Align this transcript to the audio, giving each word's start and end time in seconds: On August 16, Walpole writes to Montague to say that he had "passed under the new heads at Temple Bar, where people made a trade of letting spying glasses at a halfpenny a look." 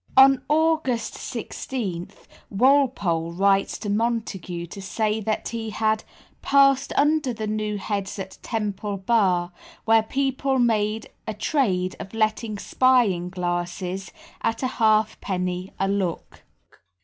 On 0.17 0.41
August 0.49 1.13
16, 1.13 2.07
Walpole 2.49 3.33
writes 3.33 3.77
to 3.77 3.87
Montague 3.87 4.65
to 4.65 4.81
say 4.81 5.19
that 5.21 5.49
he 5.49 5.69
had 5.69 6.03
"passed 6.41 6.91
under 6.95 7.33
the 7.33 7.45
new 7.45 7.77
heads 7.77 8.17
at 8.17 8.39
Temple 8.41 8.97
Bar, 8.97 9.51
where 9.85 10.01
people 10.01 10.57
made 10.57 11.11
a 11.27 11.35
trade 11.35 11.95
of 11.99 12.15
letting 12.15 12.57
spying 12.57 13.29
glasses 13.29 14.11
at 14.41 14.63
a 14.63 14.67
halfpenny 14.81 15.71
a 15.79 15.87
look." 15.87 16.45